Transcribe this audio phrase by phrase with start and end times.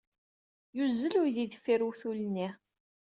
[0.77, 2.47] Yuzzel uydi deffir uwtul-nni.